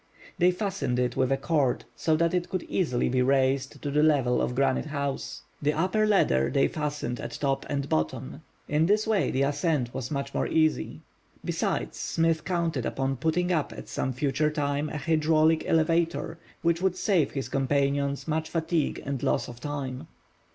They 0.39 0.49
fastened 0.49 0.97
it 0.97 1.15
with 1.15 1.31
a 1.31 1.37
cord 1.37 1.85
so 1.95 2.15
that 2.15 2.33
it 2.33 2.49
could 2.49 2.63
easily 2.63 3.07
be 3.07 3.21
raised 3.21 3.79
to 3.83 3.91
the 3.91 4.01
level 4.01 4.41
of 4.41 4.55
Granite 4.55 4.87
House. 4.87 5.43
The 5.61 5.73
upper 5.73 6.07
ladder 6.07 6.49
they 6.49 6.67
fastened 6.67 7.19
at 7.19 7.37
top 7.39 7.67
and 7.69 7.87
bottom. 7.87 8.41
In 8.67 8.87
this 8.87 9.05
way 9.05 9.29
the 9.29 9.43
ascent 9.43 9.93
was 9.93 10.09
much 10.09 10.33
more 10.33 10.47
easy. 10.47 11.01
Besides, 11.45 11.97
Smith 11.99 12.43
counted 12.43 12.83
upon 12.87 13.17
putting 13.17 13.51
up 13.51 13.71
at 13.73 13.87
some 13.87 14.11
future 14.11 14.49
time 14.49 14.89
a 14.89 14.97
hydraulic 14.97 15.65
elevator, 15.67 16.39
which 16.63 16.81
would 16.81 16.95
save 16.95 17.29
his 17.33 17.47
companions 17.47 18.27
much 18.27 18.49
fatigue 18.49 19.03
and 19.05 19.21
loss 19.21 19.47
of 19.47 19.59
time. 19.59 20.07